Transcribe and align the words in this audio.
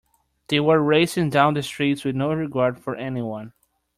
They 0.47 0.59
were 0.59 0.81
racing 0.81 1.29
down 1.29 1.53
the 1.53 1.61
streets 1.61 2.03
with 2.03 2.15
no 2.15 2.33
regard 2.33 2.79
for 2.79 2.95
anyone. 2.95 3.53